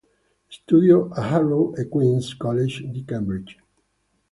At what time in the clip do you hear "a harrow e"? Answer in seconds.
1.09-1.87